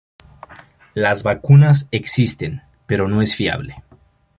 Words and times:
Las 0.95 1.21
vacunas 1.21 1.87
existen 1.91 2.63
pero 2.87 3.07
no 3.07 3.21
es 3.21 3.35
fiable. 3.35 3.83